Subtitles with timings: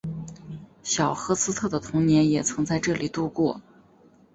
[0.81, 3.61] 小赫斯特的童年也曾在这里度过。